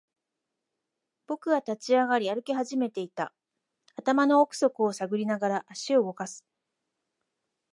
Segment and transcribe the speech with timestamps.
[1.27, 3.35] 僕は立ち上がり、歩き始めていた。
[3.95, 6.43] 頭の奥底を探りながら、足を動かす。